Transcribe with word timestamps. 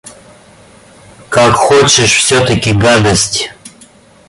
Как 1.29 1.53
хочешь, 1.53 2.11
всё- 2.15 2.43
таки 2.43 2.73
гадость! 2.73 3.51